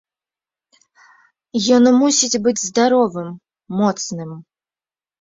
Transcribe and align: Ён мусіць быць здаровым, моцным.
Ён 1.77 1.83
мусіць 1.99 2.33
быць 2.49 2.57
здаровым, 2.67 3.29
моцным. 3.85 4.29